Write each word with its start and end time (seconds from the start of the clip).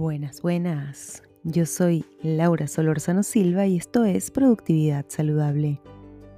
Buenas, 0.00 0.40
buenas. 0.40 1.22
Yo 1.44 1.66
soy 1.66 2.06
Laura 2.22 2.68
Solorzano 2.68 3.22
Silva 3.22 3.66
y 3.66 3.76
esto 3.76 4.06
es 4.06 4.30
Productividad 4.30 5.04
Saludable. 5.08 5.78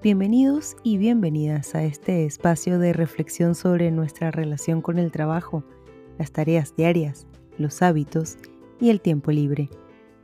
Bienvenidos 0.02 0.74
y 0.82 0.96
bienvenidas 0.98 1.76
a 1.76 1.84
este 1.84 2.24
espacio 2.24 2.80
de 2.80 2.92
reflexión 2.92 3.54
sobre 3.54 3.92
nuestra 3.92 4.32
relación 4.32 4.82
con 4.82 4.98
el 4.98 5.12
trabajo, 5.12 5.62
las 6.18 6.32
tareas 6.32 6.74
diarias, 6.74 7.28
los 7.56 7.82
hábitos 7.82 8.36
y 8.80 8.90
el 8.90 9.00
tiempo 9.00 9.30
libre. 9.30 9.70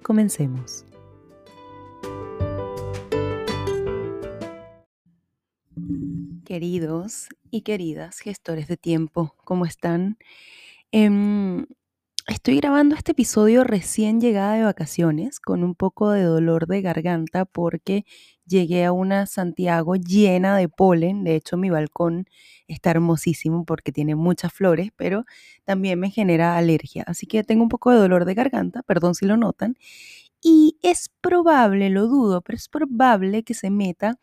Comencemos. 0.03 0.85
Queridos 6.45 7.29
y 7.53 7.61
queridas 7.61 8.19
gestores 8.19 8.67
de 8.67 8.77
tiempo, 8.77 9.37
¿cómo 9.45 9.65
están? 9.65 10.19
Em, 10.91 11.67
Estoy 12.29 12.59
grabando 12.59 12.95
este 12.95 13.13
episodio 13.13 13.65
recién 13.65 14.21
llegada 14.21 14.53
de 14.53 14.63
vacaciones 14.63 15.41
con 15.41 15.65
un 15.65 15.75
poco 15.75 16.11
de 16.11 16.25
dolor 16.25 16.67
de 16.67 16.83
garganta 16.83 17.47
porque 17.47 18.05
llegué 18.45 18.85
a 18.85 18.93
una 18.93 19.25
Santiago 19.25 19.97
llena 19.97 20.55
de 20.59 20.69
polen. 20.69 21.25
De 21.25 21.37
hecho, 21.37 21.57
mi 21.57 21.71
balcón 21.71 22.27
está 22.67 22.91
hermosísimo 22.91 23.65
porque 23.65 23.93
tiene 23.93 24.15
muchas 24.15 24.53
flores, 24.53 24.91
pero 24.95 25.25
también 25.65 25.99
me 26.01 26.11
genera 26.11 26.59
alergia. 26.59 27.03
Así 27.07 27.27
que 27.27 27.43
tengo 27.45 27.63
un 27.63 27.71
poco 27.71 27.93
de 27.93 27.97
dolor 27.99 28.27
de 28.27 28.35
garganta, 28.35 28.83
perdón 28.83 29.15
si 29.15 29.25
lo 29.25 29.39
notan. 29.39 29.77
Y 30.43 30.77
es 30.83 31.11
probable, 31.23 31.89
lo 31.89 32.09
dudo, 32.09 32.43
pero 32.43 32.57
es 32.59 32.69
probable 32.69 33.43
que 33.43 33.55
se 33.55 33.71
meta 33.71 34.19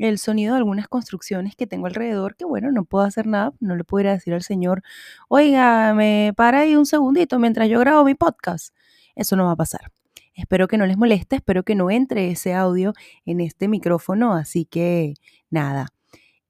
el 0.00 0.18
sonido 0.18 0.54
de 0.54 0.58
algunas 0.58 0.88
construcciones 0.88 1.54
que 1.56 1.66
tengo 1.66 1.86
alrededor, 1.86 2.34
que 2.36 2.44
bueno, 2.44 2.72
no 2.72 2.84
puedo 2.84 3.04
hacer 3.04 3.26
nada, 3.26 3.52
no 3.60 3.76
le 3.76 3.84
puedo 3.84 4.08
decir 4.08 4.32
al 4.32 4.42
Señor, 4.42 4.82
oiga, 5.28 5.92
me 5.94 6.32
para 6.36 6.60
ahí 6.60 6.74
un 6.74 6.86
segundito 6.86 7.38
mientras 7.38 7.68
yo 7.68 7.78
grabo 7.80 8.04
mi 8.04 8.14
podcast. 8.14 8.74
Eso 9.14 9.36
no 9.36 9.46
va 9.46 9.52
a 9.52 9.56
pasar. 9.56 9.92
Espero 10.34 10.68
que 10.68 10.78
no 10.78 10.86
les 10.86 10.96
moleste, 10.96 11.36
espero 11.36 11.64
que 11.64 11.74
no 11.74 11.90
entre 11.90 12.30
ese 12.30 12.54
audio 12.54 12.94
en 13.26 13.40
este 13.40 13.68
micrófono, 13.68 14.32
así 14.32 14.64
que 14.64 15.14
nada. 15.50 15.88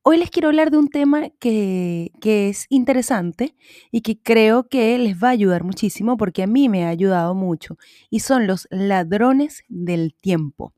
Hoy 0.03 0.17
les 0.17 0.31
quiero 0.31 0.49
hablar 0.49 0.71
de 0.71 0.79
un 0.79 0.89
tema 0.89 1.29
que, 1.41 2.13
que, 2.21 2.49
es 2.49 2.67
interesante 2.71 3.55
y 3.91 4.01
que 4.01 4.19
creo 4.19 4.69
que 4.69 4.97
les 4.99 5.23
va 5.23 5.29
a 5.29 5.33
ayudar 5.33 5.65
muchísimo 5.65 6.17
porque 6.17 6.43
a 6.43 6.47
mí 6.47 6.69
me 6.69 6.85
ha 6.85 6.89
ayudado 6.89 7.35
mucho 7.35 7.77
y 8.09 8.21
son 8.21 8.47
los 8.47 8.67
ladrones 8.71 9.63
del 9.69 10.15
tiempo. 10.15 10.73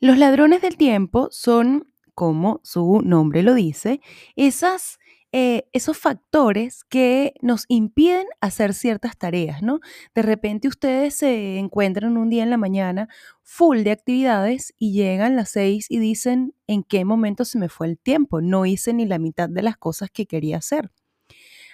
Los 0.00 0.16
ladrones 0.18 0.62
del 0.62 0.76
tiempo 0.76 1.28
son, 1.32 1.92
como 2.14 2.60
su 2.62 3.00
nombre 3.02 3.42
lo 3.42 3.54
dice, 3.54 4.00
esas, 4.36 4.98
eh, 5.32 5.68
esos 5.72 5.98
factores 5.98 6.84
que 6.84 7.34
nos 7.42 7.64
impiden 7.68 8.26
hacer 8.40 8.74
ciertas 8.74 9.18
tareas, 9.18 9.60
¿no? 9.62 9.80
De 10.14 10.22
repente 10.22 10.68
ustedes 10.68 11.14
se 11.16 11.58
encuentran 11.58 12.16
un 12.16 12.30
día 12.30 12.44
en 12.44 12.50
la 12.50 12.56
mañana 12.56 13.08
full 13.42 13.78
de 13.82 13.90
actividades 13.90 14.72
y 14.78 14.92
llegan 14.92 15.34
las 15.36 15.50
seis 15.50 15.86
y 15.90 15.98
dicen, 15.98 16.54
¿en 16.68 16.84
qué 16.84 17.04
momento 17.04 17.44
se 17.44 17.58
me 17.58 17.68
fue 17.68 17.88
el 17.88 17.98
tiempo? 17.98 18.40
No 18.40 18.66
hice 18.66 18.92
ni 18.94 19.04
la 19.06 19.18
mitad 19.18 19.48
de 19.48 19.62
las 19.62 19.76
cosas 19.76 20.10
que 20.10 20.26
quería 20.26 20.58
hacer. 20.58 20.90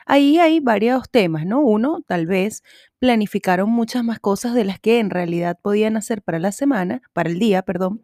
Ahí 0.06 0.38
hay 0.38 0.60
varios 0.60 1.10
temas, 1.10 1.46
¿no? 1.46 1.60
Uno, 1.60 2.02
tal 2.06 2.26
vez 2.26 2.62
planificaron 3.04 3.68
muchas 3.68 4.02
más 4.02 4.18
cosas 4.18 4.54
de 4.54 4.64
las 4.64 4.80
que 4.80 4.98
en 4.98 5.10
realidad 5.10 5.58
podían 5.60 5.98
hacer 5.98 6.22
para 6.22 6.38
la 6.38 6.52
semana, 6.52 7.02
para 7.12 7.28
el 7.28 7.38
día, 7.38 7.60
perdón. 7.60 8.02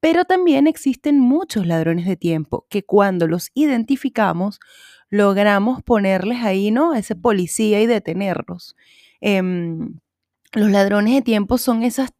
Pero 0.00 0.24
también 0.24 0.66
existen 0.66 1.20
muchos 1.20 1.68
ladrones 1.68 2.04
de 2.04 2.16
tiempo 2.16 2.66
que 2.68 2.82
cuando 2.82 3.28
los 3.28 3.52
identificamos 3.54 4.58
logramos 5.08 5.84
ponerles 5.84 6.42
ahí, 6.42 6.72
¿no? 6.72 6.94
Ese 6.94 7.14
policía 7.14 7.80
y 7.80 7.86
detenerlos. 7.86 8.74
Em, 9.20 10.00
los 10.52 10.68
ladrones 10.68 11.14
de 11.14 11.22
tiempo 11.22 11.56
son 11.56 11.84
esas, 11.84 12.10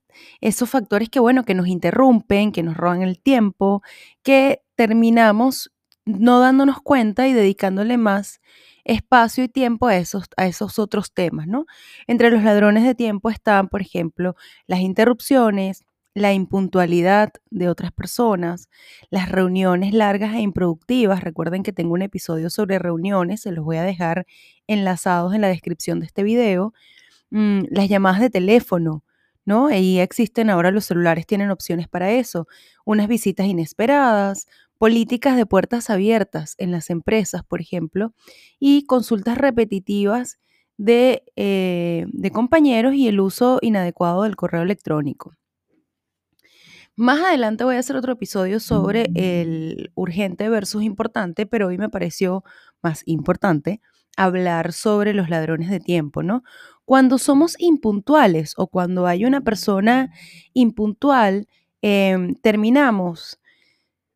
esos 0.41 0.71
factores 0.71 1.09
que, 1.09 1.19
bueno, 1.19 1.45
que 1.45 1.55
nos 1.55 1.67
interrumpen, 1.67 2.53
que 2.53 2.63
nos 2.63 2.77
roban 2.77 3.03
el 3.03 3.19
tiempo, 3.19 3.83
que 4.23 4.63
terminamos 4.77 5.73
no 6.05 6.39
dándonos 6.39 6.81
cuenta 6.81 7.27
y 7.27 7.33
dedicándole 7.33 7.99
más 7.99 8.41
espacio 8.85 9.45
y 9.45 9.49
tiempo 9.49 9.87
a 9.89 9.97
esos, 9.97 10.25
a 10.37 10.47
esos 10.47 10.79
otros 10.79 11.13
temas, 11.13 11.47
¿no? 11.47 11.67
Entre 12.07 12.31
los 12.31 12.43
ladrones 12.43 12.85
de 12.85 12.95
tiempo 12.95 13.31
están, 13.31 13.69
por 13.69 13.81
ejemplo, 13.83 14.37
las 14.67 14.81
interrupciones, 14.81 15.85
la 16.15 16.33
impuntualidad 16.33 17.33
de 17.51 17.69
otras 17.69 17.91
personas, 17.93 18.69
las 19.11 19.29
reuniones 19.29 19.93
largas 19.93 20.35
e 20.35 20.41
improductivas. 20.41 21.23
Recuerden 21.25 21.63
que 21.65 21.73
tengo 21.73 21.95
un 21.95 22.03
episodio 22.03 22.51
sobre 22.51 22.79
reuniones, 22.79 23.43
se 23.43 23.53
los 23.53 23.65
voy 23.65 23.79
a 23.79 23.83
dejar 23.83 24.27
enlazados 24.69 25.35
en 25.35 25.41
la 25.41 25.49
descripción 25.49 26.01
de 26.01 26.07
este 26.07 26.23
video. 26.23 26.73
Mm, 27.31 27.65
las 27.71 27.89
llamadas 27.89 28.21
de 28.21 28.31
teléfono, 28.31 29.03
¿no? 29.45 29.67
Ahí 29.69 29.99
existen 30.01 30.51
ahora 30.51 30.71
los 30.71 30.87
celulares, 30.87 31.27
tienen 31.27 31.51
opciones 31.51 31.89
para 31.89 32.11
eso. 32.13 32.47
Unas 32.85 33.09
visitas 33.09 33.47
inesperadas, 33.47 34.47
políticas 34.79 35.37
de 35.37 35.47
puertas 35.47 35.91
abiertas 35.91 36.55
en 36.59 36.71
las 36.71 36.91
empresas, 36.91 37.45
por 37.45 37.61
ejemplo, 37.61 38.13
y 38.59 38.85
consultas 38.87 39.39
repetitivas 39.39 40.39
de, 40.77 41.25
eh, 41.37 42.07
de 42.09 42.31
compañeros 42.31 42.95
y 42.95 43.09
el 43.09 43.21
uso 43.21 43.59
inadecuado 43.63 44.25
del 44.25 44.37
correo 44.37 44.63
electrónico. 44.63 45.35
Más 46.97 47.21
adelante 47.21 47.65
voy 47.65 47.75
a 47.77 47.81
hacer 47.81 47.97
otro 47.97 48.13
episodio 48.13 48.61
sobre 48.61 49.11
el 49.17 49.91
urgente 49.95 50.49
versus 50.49 50.85
importante, 50.85 51.45
pero 51.45 51.67
hoy 51.67 51.77
me 51.77 51.89
pareció 51.89 52.45
más 52.83 53.03
importante 53.07 53.81
hablar 54.17 54.73
sobre 54.73 55.13
los 55.13 55.29
ladrones 55.29 55.71
de 55.71 55.81
tiempo, 55.81 56.23
¿no? 56.23 56.45
Cuando 56.85 57.19
somos 57.19 57.57
impuntuales 57.59 58.55
o 58.57 58.67
cuando 58.69 59.07
hay 59.07 59.25
una 59.25 59.41
persona 59.41 60.13
impuntual, 60.53 61.49
em, 61.83 62.35
terminamos 62.37 63.41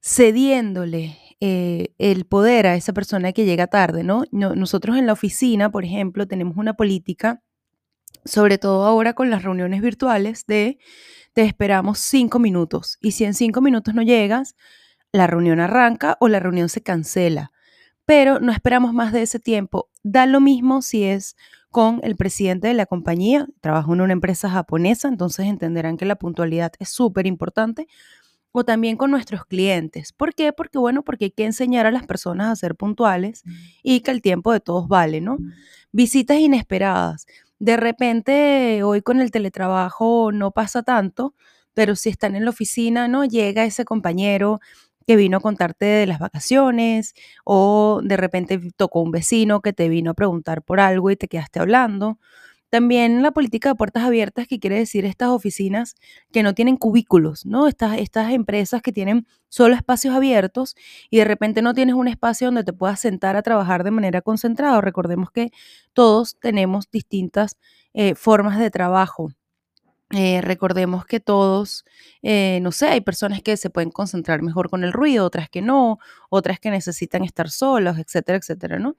cediéndole 0.02 1.18
eh, 1.40 1.94
el 1.98 2.24
poder 2.26 2.66
a 2.66 2.74
esa 2.74 2.92
persona 2.92 3.32
que 3.32 3.44
llega 3.44 3.68
tarde, 3.68 4.02
¿no? 4.02 4.24
Nosotros 4.32 4.96
en 4.96 5.06
la 5.06 5.12
oficina, 5.12 5.70
por 5.70 5.84
ejemplo, 5.84 6.26
tenemos 6.26 6.56
una 6.56 6.74
política, 6.74 7.42
sobre 8.24 8.58
todo 8.58 8.84
ahora 8.84 9.14
con 9.14 9.30
las 9.30 9.44
reuniones 9.44 9.80
virtuales, 9.82 10.46
de 10.46 10.78
te 11.34 11.42
esperamos 11.42 12.00
cinco 12.00 12.40
minutos 12.40 12.98
y 13.00 13.12
si 13.12 13.24
en 13.24 13.34
cinco 13.34 13.60
minutos 13.60 13.94
no 13.94 14.02
llegas, 14.02 14.56
la 15.12 15.26
reunión 15.26 15.60
arranca 15.60 16.16
o 16.20 16.28
la 16.28 16.40
reunión 16.40 16.68
se 16.68 16.82
cancela. 16.82 17.52
Pero 18.04 18.40
no 18.40 18.52
esperamos 18.52 18.92
más 18.92 19.12
de 19.12 19.22
ese 19.22 19.38
tiempo. 19.38 19.90
Da 20.02 20.26
lo 20.26 20.40
mismo 20.40 20.82
si 20.82 21.04
es 21.04 21.36
con 21.70 22.00
el 22.02 22.16
presidente 22.16 22.68
de 22.68 22.74
la 22.74 22.86
compañía. 22.86 23.46
Trabajo 23.60 23.94
en 23.94 24.00
una 24.00 24.12
empresa 24.12 24.50
japonesa, 24.50 25.08
entonces 25.08 25.46
entenderán 25.46 25.96
que 25.96 26.06
la 26.06 26.16
puntualidad 26.16 26.72
es 26.78 26.88
súper 26.90 27.26
importante 27.26 27.86
o 28.52 28.64
también 28.64 28.96
con 28.96 29.10
nuestros 29.10 29.44
clientes. 29.44 30.12
¿Por 30.12 30.34
qué? 30.34 30.52
Porque, 30.52 30.78
bueno, 30.78 31.02
porque 31.04 31.26
hay 31.26 31.30
que 31.30 31.44
enseñar 31.44 31.86
a 31.86 31.90
las 31.92 32.06
personas 32.06 32.48
a 32.48 32.56
ser 32.56 32.74
puntuales 32.76 33.42
y 33.82 34.00
que 34.00 34.10
el 34.10 34.22
tiempo 34.22 34.52
de 34.52 34.60
todos 34.60 34.88
vale, 34.88 35.20
¿no? 35.20 35.38
Visitas 35.92 36.38
inesperadas. 36.38 37.26
De 37.58 37.76
repente, 37.76 38.82
hoy 38.82 39.02
con 39.02 39.20
el 39.20 39.30
teletrabajo 39.30 40.32
no 40.32 40.52
pasa 40.52 40.82
tanto, 40.82 41.34
pero 41.74 41.96
si 41.96 42.08
están 42.08 42.34
en 42.36 42.44
la 42.44 42.50
oficina, 42.50 43.08
¿no? 43.08 43.24
Llega 43.24 43.64
ese 43.64 43.84
compañero 43.84 44.60
que 45.08 45.16
vino 45.16 45.38
a 45.38 45.40
contarte 45.40 45.86
de 45.86 46.06
las 46.06 46.18
vacaciones 46.18 47.14
o 47.44 48.02
de 48.04 48.18
repente 48.18 48.60
tocó 48.76 49.00
un 49.00 49.10
vecino 49.10 49.62
que 49.62 49.72
te 49.72 49.88
vino 49.88 50.10
a 50.10 50.14
preguntar 50.14 50.62
por 50.62 50.80
algo 50.80 51.10
y 51.10 51.16
te 51.16 51.28
quedaste 51.28 51.60
hablando 51.60 52.18
también 52.70 53.22
la 53.22 53.30
política 53.30 53.70
de 53.70 53.74
puertas 53.76 54.04
abiertas, 54.04 54.46
que 54.46 54.58
quiere 54.60 54.76
decir 54.76 55.04
estas 55.04 55.30
oficinas 55.30 55.94
que 56.32 56.42
no 56.42 56.54
tienen 56.54 56.76
cubículos, 56.76 57.46
¿no? 57.46 57.66
Estas, 57.66 57.98
estas 57.98 58.32
empresas 58.32 58.82
que 58.82 58.92
tienen 58.92 59.26
solo 59.48 59.74
espacios 59.74 60.14
abiertos 60.14 60.76
y 61.10 61.18
de 61.18 61.24
repente 61.24 61.62
no 61.62 61.72
tienes 61.74 61.94
un 61.94 62.08
espacio 62.08 62.48
donde 62.48 62.64
te 62.64 62.72
puedas 62.74 63.00
sentar 63.00 63.36
a 63.36 63.42
trabajar 63.42 63.84
de 63.84 63.90
manera 63.90 64.20
concentrada. 64.20 64.80
Recordemos 64.80 65.30
que 65.30 65.50
todos 65.94 66.38
tenemos 66.40 66.90
distintas 66.90 67.56
eh, 67.94 68.14
formas 68.14 68.58
de 68.58 68.70
trabajo. 68.70 69.30
Eh, 70.10 70.40
recordemos 70.40 71.04
que 71.04 71.20
todos, 71.20 71.84
eh, 72.22 72.60
no 72.62 72.72
sé, 72.72 72.86
hay 72.88 73.02
personas 73.02 73.42
que 73.42 73.58
se 73.58 73.68
pueden 73.68 73.90
concentrar 73.90 74.40
mejor 74.40 74.70
con 74.70 74.82
el 74.82 74.92
ruido, 74.92 75.26
otras 75.26 75.50
que 75.50 75.60
no, 75.60 75.98
otras 76.30 76.58
que 76.60 76.70
necesitan 76.70 77.24
estar 77.24 77.50
solos, 77.50 77.98
etcétera, 77.98 78.38
etcétera, 78.38 78.78
¿no? 78.78 78.96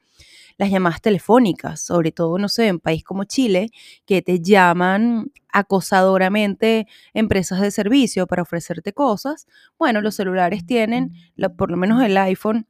las 0.57 0.71
llamadas 0.71 1.01
telefónicas, 1.01 1.81
sobre 1.81 2.11
todo, 2.11 2.38
no 2.38 2.50
sé, 2.50 2.67
en 2.67 2.79
país 2.79 3.03
como 3.03 3.23
Chile, 3.23 3.69
que 4.06 4.21
te 4.21 4.41
llaman 4.41 5.31
acosadoramente 5.51 6.88
empresas 7.13 7.62
de 7.62 7.71
servicio 7.71 8.27
para 8.27 8.44
ofrecerte 8.44 8.94
cosas. 8.94 9.47
Bueno, 9.79 10.01
los 10.01 10.15
celulares 10.15 10.65
tienen, 10.65 11.13
por 11.57 11.71
lo 11.71 11.77
menos 11.77 12.03
el 12.03 12.17
iPhone, 12.17 12.67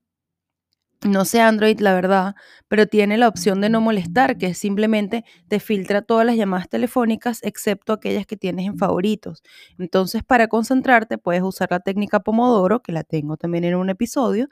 no 1.06 1.26
sé 1.26 1.42
Android, 1.42 1.80
la 1.80 1.94
verdad, 1.94 2.36
pero 2.68 2.86
tiene 2.88 3.18
la 3.18 3.28
opción 3.30 3.62
de 3.62 3.70
no 3.70 3.82
molestar, 3.82 4.38
que 4.38 4.54
simplemente 4.54 5.24
te 5.48 5.60
filtra 5.60 6.02
todas 6.02 6.26
las 6.26 6.36
llamadas 6.36 6.70
telefónicas 6.70 7.40
excepto 7.44 7.94
aquellas 7.94 8.26
que 8.26 8.38
tienes 8.38 8.66
en 8.68 8.78
favoritos. 8.78 9.42
Entonces, 9.78 10.24
para 10.24 10.48
concentrarte, 10.48 11.18
puedes 11.18 11.42
usar 11.44 11.70
la 11.72 11.80
técnica 11.80 12.20
Pomodoro, 12.22 12.82
que 12.82 12.92
la 12.92 13.04
tengo 13.04 13.38
también 13.38 13.64
en 13.64 13.76
un 13.76 13.90
episodio, 13.90 14.50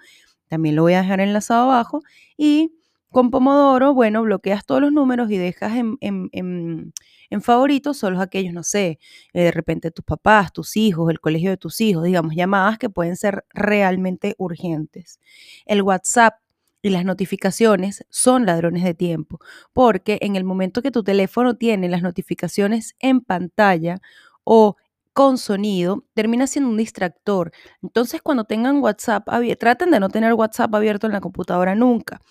también 0.47 0.75
lo 0.77 0.83
voy 0.83 0.93
a 0.93 1.01
dejar 1.01 1.19
enlazado 1.19 1.63
abajo, 1.65 2.01
y 2.37 2.71
Con 3.17 3.31
Pomodoro, 3.31 3.95
bueno, 3.95 4.21
bloqueas 4.21 4.63
todos 4.63 4.79
los 4.79 4.91
números 4.91 5.31
y 5.31 5.37
dejas 5.37 5.75
en, 5.75 5.97
en, 6.01 7.41
favoritos 7.41 7.97
solo 7.97 8.21
aquellos, 8.21 8.53
no 8.53 8.61
sé, 8.61 8.99
eh, 9.33 9.45
de 9.45 9.49
repente 9.49 9.89
tus 9.89 10.05
papás, 10.05 10.53
tus 10.53 10.77
hijos, 10.77 11.09
el 11.09 11.19
colegio 11.19 11.49
de 11.49 11.57
tus 11.57 11.81
hijos, 11.81 12.03
digamos, 12.03 12.35
llamadas 12.35 12.77
que 12.77 12.91
pueden 12.91 13.15
ser 13.15 13.43
realmente 13.55 14.35
urgentes. 14.37 15.19
El 15.65 15.81
WhatsApp 15.81 16.35
y 16.83 16.91
las 16.91 17.05
notificaciones 17.05 18.05
son 18.11 18.45
ladrones 18.45 18.83
de 18.83 18.93
tiempo, 18.93 19.39
porque 19.73 20.19
en 20.21 20.35
el 20.35 20.43
momento 20.43 20.83
que 20.83 20.91
tu 20.91 21.03
teléfono 21.03 21.55
tiene 21.55 21.89
las 21.89 22.03
notificaciones 22.03 22.95
en 22.99 23.21
pantalla 23.21 23.99
o 24.43 24.75
con 25.13 25.39
sonido, 25.39 26.05
termina 26.13 26.45
siendo 26.45 26.69
un 26.69 26.77
distractor. 26.77 27.51
Entonces, 27.81 28.21
cuando 28.21 28.43
tengan 28.43 28.77
WhatsApp 28.77 29.27
traten 29.57 29.89
de 29.89 29.99
no 29.99 30.09
tener 30.09 30.33
WhatsApp 30.35 30.75
abierto 30.75 31.07
en 31.07 31.13
la 31.13 31.21
computadora 31.21 31.73
nunca, 31.73 32.21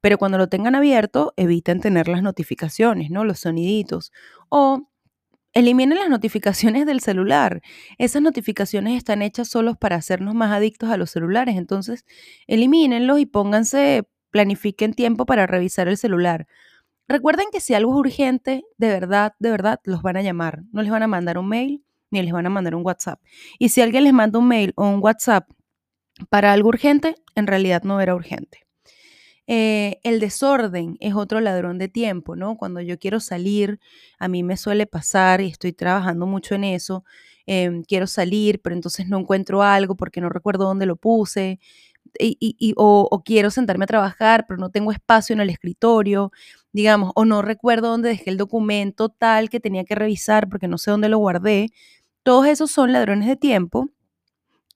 pero 0.00 0.18
cuando 0.18 0.38
lo 0.38 0.48
tengan 0.48 0.74
abierto, 0.74 1.32
eviten 1.36 1.80
tener 1.80 2.08
las 2.08 2.22
notificaciones, 2.22 3.10
¿no? 3.10 3.24
Los 3.24 3.40
soniditos. 3.40 4.12
O 4.48 4.88
eliminen 5.54 5.98
las 5.98 6.08
notificaciones 6.08 6.86
del 6.86 7.00
celular. 7.00 7.62
Esas 7.98 8.22
notificaciones 8.22 8.96
están 8.96 9.22
hechas 9.22 9.48
solo 9.48 9.74
para 9.74 9.96
hacernos 9.96 10.34
más 10.34 10.52
adictos 10.52 10.90
a 10.90 10.96
los 10.96 11.10
celulares. 11.10 11.56
Entonces, 11.56 12.04
elimínenlos 12.46 13.18
y 13.18 13.26
pónganse, 13.26 14.08
planifiquen 14.30 14.94
tiempo 14.94 15.26
para 15.26 15.46
revisar 15.46 15.88
el 15.88 15.96
celular. 15.96 16.46
Recuerden 17.08 17.46
que 17.50 17.60
si 17.60 17.74
algo 17.74 17.92
es 17.92 17.98
urgente, 17.98 18.64
de 18.76 18.88
verdad, 18.88 19.34
de 19.38 19.50
verdad, 19.50 19.80
los 19.84 20.02
van 20.02 20.18
a 20.18 20.22
llamar. 20.22 20.62
No 20.72 20.82
les 20.82 20.90
van 20.90 21.02
a 21.02 21.08
mandar 21.08 21.38
un 21.38 21.48
mail 21.48 21.84
ni 22.10 22.22
les 22.22 22.32
van 22.32 22.46
a 22.46 22.50
mandar 22.50 22.74
un 22.74 22.84
WhatsApp. 22.84 23.20
Y 23.58 23.70
si 23.70 23.80
alguien 23.80 24.04
les 24.04 24.12
manda 24.12 24.38
un 24.38 24.48
mail 24.48 24.72
o 24.76 24.86
un 24.88 25.00
WhatsApp 25.02 25.50
para 26.30 26.52
algo 26.52 26.68
urgente, 26.68 27.16
en 27.34 27.46
realidad 27.46 27.82
no 27.82 28.00
era 28.00 28.14
urgente. 28.14 28.67
Eh, 29.50 29.98
el 30.02 30.20
desorden 30.20 30.98
es 31.00 31.14
otro 31.14 31.40
ladrón 31.40 31.78
de 31.78 31.88
tiempo, 31.88 32.36
¿no? 32.36 32.56
Cuando 32.58 32.82
yo 32.82 32.98
quiero 32.98 33.18
salir, 33.18 33.80
a 34.18 34.28
mí 34.28 34.42
me 34.42 34.58
suele 34.58 34.86
pasar 34.86 35.40
y 35.40 35.48
estoy 35.48 35.72
trabajando 35.72 36.26
mucho 36.26 36.54
en 36.54 36.64
eso. 36.64 37.04
Em, 37.46 37.82
quiero 37.82 38.06
salir, 38.06 38.60
pero 38.60 38.76
entonces 38.76 39.08
no 39.08 39.18
encuentro 39.18 39.62
algo 39.62 39.96
porque 39.96 40.20
no 40.20 40.28
recuerdo 40.28 40.64
dónde 40.66 40.84
lo 40.86 40.96
puse. 40.96 41.58
Y, 42.20 42.74
o, 42.76 43.22
quiero 43.24 43.50
sentarme 43.50 43.84
a 43.84 43.86
trabajar, 43.86 44.46
pero 44.48 44.58
no 44.58 44.70
tengo 44.70 44.92
espacio 44.92 45.34
en 45.34 45.40
el 45.40 45.50
escritorio, 45.50 46.32
digamos, 46.72 47.12
o 47.14 47.24
no 47.24 47.42
recuerdo 47.42 47.88
dónde 47.90 48.10
dejé 48.10 48.30
el 48.30 48.36
documento 48.38 49.08
tal 49.10 49.50
que 49.50 49.60
tenía 49.60 49.84
que 49.84 49.94
revisar 49.94 50.48
porque 50.48 50.68
no 50.68 50.78
sé 50.78 50.90
dónde 50.90 51.08
lo 51.08 51.18
guardé. 51.18 51.70
Todos 52.22 52.46
esos 52.46 52.70
son 52.70 52.92
ladrones 52.92 53.28
de 53.28 53.36
tiempo 53.36 53.90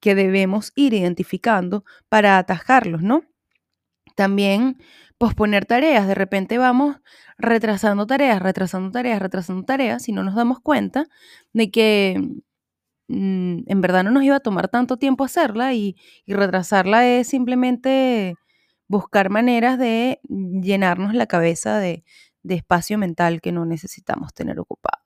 que 0.00 0.14
debemos 0.14 0.72
ir 0.76 0.94
identificando 0.94 1.84
para 2.08 2.38
atajarlos, 2.38 3.02
¿no? 3.02 3.24
También 4.14 4.78
posponer 5.18 5.66
tareas. 5.66 6.06
De 6.06 6.14
repente 6.14 6.58
vamos 6.58 6.96
retrasando 7.38 8.06
tareas, 8.06 8.40
retrasando 8.42 8.90
tareas, 8.90 9.20
retrasando 9.20 9.64
tareas 9.64 10.08
y 10.08 10.12
no 10.12 10.22
nos 10.24 10.34
damos 10.34 10.60
cuenta 10.60 11.06
de 11.52 11.70
que 11.70 12.20
mm, 13.08 13.58
en 13.66 13.80
verdad 13.80 14.04
no 14.04 14.10
nos 14.10 14.24
iba 14.24 14.36
a 14.36 14.40
tomar 14.40 14.68
tanto 14.68 14.96
tiempo 14.96 15.24
hacerla 15.24 15.74
y, 15.74 15.96
retrasarla 16.26 17.06
es 17.06 17.28
simplemente 17.28 18.36
buscar 18.88 19.30
maneras 19.30 19.78
de 19.78 20.20
llenarnos 20.28 21.14
la 21.14 21.26
cabeza 21.26 21.78
de 21.78 22.04
espacio 22.44 22.98
mental 22.98 23.40
que 23.40 23.52
no 23.52 23.64
necesitamos 23.64 24.34
tener 24.34 24.60
ocupado. 24.60 25.02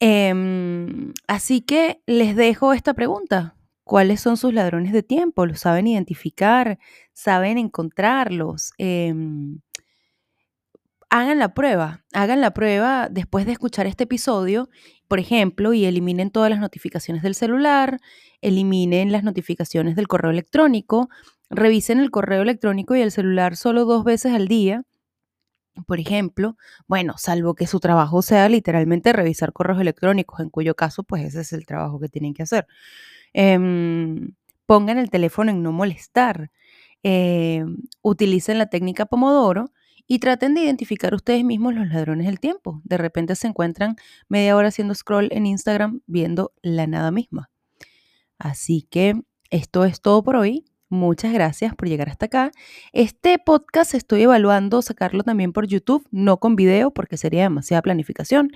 Em, 0.00 1.12
así 1.28 1.60
que 1.60 2.02
les 2.06 2.34
dejo 2.34 2.72
esta 2.72 2.94
pregunta. 2.94 3.54
¿Cuáles 3.90 4.20
son 4.20 4.36
sus 4.36 4.54
ladrones 4.54 4.92
de 4.92 5.02
tiempo? 5.02 5.46
¿Los 5.46 5.58
saben 5.58 5.88
identificar? 5.88 6.78
¿Saben 7.12 7.58
encontrarlos? 7.58 8.70
Em, 8.78 9.58
hagan 11.10 11.40
la 11.40 11.54
prueba, 11.54 12.04
hagan 12.12 12.40
la 12.40 12.52
prueba 12.52 13.08
después 13.10 13.46
de 13.46 13.52
escuchar 13.52 13.88
este 13.88 14.04
episodio, 14.04 14.68
por 15.08 15.18
ejemplo, 15.18 15.72
y 15.72 15.86
eliminen 15.86 16.30
todas 16.30 16.50
las 16.50 16.60
notificaciones 16.60 17.24
del 17.24 17.34
celular, 17.34 17.98
eliminen 18.40 19.10
las 19.10 19.24
notificaciones 19.24 19.96
del 19.96 20.06
correo 20.06 20.30
electrónico, 20.30 21.08
revisen 21.50 21.98
el 21.98 22.12
correo 22.12 22.42
electrónico 22.42 22.94
y 22.94 23.00
el 23.00 23.10
celular 23.10 23.56
solo 23.56 23.86
dos 23.86 24.04
veces 24.04 24.32
al 24.32 24.46
día 24.46 24.84
por 25.86 26.00
ejemplo, 26.00 26.56
bueno, 26.86 27.14
salvo 27.16 27.54
que 27.54 27.66
su 27.66 27.80
trabajo 27.80 28.22
sea 28.22 28.48
literalmente 28.48 29.12
revisar 29.12 29.52
correos 29.52 29.80
electrónicos, 29.80 30.40
en 30.40 30.50
cuyo 30.50 30.74
caso, 30.74 31.04
pues 31.04 31.24
ese 31.24 31.40
es 31.40 31.52
el 31.52 31.66
trabajo 31.66 32.00
que 32.00 32.08
tienen 32.08 32.34
que 32.34 32.42
hacer. 32.42 32.66
Em, 33.32 34.34
pongan 34.66 34.98
el 34.98 35.10
teléfono 35.10 35.50
en 35.50 35.62
no 35.62 35.72
molestar. 35.72 36.50
Em, 37.02 37.78
utilicen 38.02 38.58
la 38.58 38.66
técnica 38.66 39.06
Pomodoro 39.06 39.72
y 40.06 40.18
traten 40.18 40.54
de 40.54 40.62
identificar 40.62 41.14
ustedes 41.14 41.44
mismos 41.44 41.74
los 41.74 41.88
ladrones 41.88 42.26
del 42.26 42.40
tiempo. 42.40 42.80
De 42.84 42.98
repente 42.98 43.36
se 43.36 43.46
encuentran 43.46 43.96
media 44.28 44.56
hora 44.56 44.68
haciendo 44.68 44.94
scroll 44.94 45.28
en 45.30 45.46
Instagram 45.46 46.00
viendo 46.06 46.52
la 46.62 46.86
nada 46.86 47.10
misma. 47.10 47.50
Así 48.38 48.86
que 48.90 49.20
esto 49.50 49.84
es 49.84 50.00
todo 50.00 50.22
por 50.22 50.36
hoy. 50.36 50.64
Muchas 50.88 51.32
gracias 51.32 51.76
por 51.76 51.88
llegar 51.88 52.08
hasta 52.08 52.26
acá. 52.26 52.50
Este 52.92 53.38
podcast 53.38 53.94
estoy 53.94 54.22
evaluando 54.22 54.82
sacarlo 54.82 55.22
también 55.22 55.52
por 55.52 55.68
YouTube, 55.68 56.04
no 56.10 56.38
con 56.38 56.56
video 56.56 56.90
porque 56.90 57.16
sería 57.16 57.44
demasiada 57.44 57.80
planificación. 57.80 58.50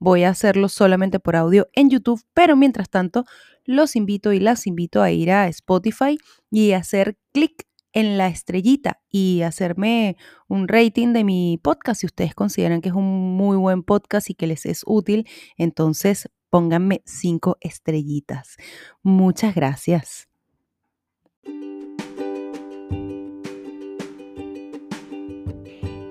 Voy 0.00 0.24
a 0.24 0.30
hacerlo 0.30 0.68
solamente 0.68 1.20
por 1.20 1.36
audio 1.36 1.68
en 1.74 1.88
YouTube, 1.88 2.20
pero 2.34 2.56
mientras 2.56 2.90
tanto 2.90 3.24
los 3.66 3.96
invito 3.96 4.32
y 4.32 4.40
las 4.40 4.66
invito 4.66 5.02
a 5.02 5.10
ir 5.10 5.30
a 5.30 5.48
Spotify 5.48 6.18
y 6.50 6.72
hacer 6.72 7.18
clic 7.32 7.66
en 7.92 8.18
la 8.18 8.28
estrellita 8.28 9.00
y 9.10 9.42
hacerme 9.42 10.16
un 10.48 10.68
rating 10.68 11.14
de 11.14 11.24
mi 11.24 11.58
podcast 11.62 12.00
si 12.00 12.06
ustedes 12.06 12.34
consideran 12.34 12.82
que 12.82 12.90
es 12.90 12.94
un 12.94 13.36
muy 13.36 13.56
buen 13.56 13.82
podcast 13.82 14.28
y 14.28 14.34
que 14.34 14.46
les 14.46 14.66
es 14.66 14.82
útil, 14.86 15.26
entonces 15.56 16.28
pónganme 16.50 17.02
cinco 17.06 17.56
estrellitas. 17.60 18.56
Muchas 19.02 19.54
gracias. 19.54 20.28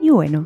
Y 0.02 0.10
bueno, 0.10 0.46